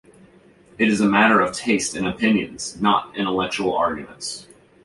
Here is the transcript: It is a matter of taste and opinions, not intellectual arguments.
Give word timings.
It 0.79 0.87
is 0.87 0.99
a 0.99 1.05
matter 1.05 1.41
of 1.41 1.53
taste 1.55 1.93
and 1.95 2.07
opinions, 2.07 2.81
not 2.81 3.15
intellectual 3.15 3.77
arguments. 3.77 4.47